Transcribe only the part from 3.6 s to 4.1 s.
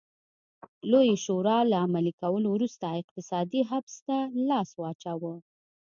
حبس